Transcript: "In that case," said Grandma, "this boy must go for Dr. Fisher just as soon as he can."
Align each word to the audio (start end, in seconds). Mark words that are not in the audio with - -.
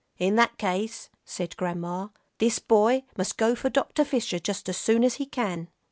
"In 0.17 0.35
that 0.37 0.57
case," 0.57 1.11
said 1.23 1.55
Grandma, 1.57 2.07
"this 2.39 2.57
boy 2.57 3.03
must 3.19 3.37
go 3.37 3.53
for 3.53 3.69
Dr. 3.69 4.03
Fisher 4.03 4.39
just 4.39 4.67
as 4.67 4.77
soon 4.77 5.03
as 5.03 5.13
he 5.17 5.27
can." 5.27 5.67